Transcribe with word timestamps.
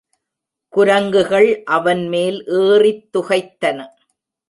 குரங்குகள் 0.73 1.63
அவன்மேல் 1.71 2.39
ஏறித் 2.61 3.07
துகைத்தன. 3.13 3.79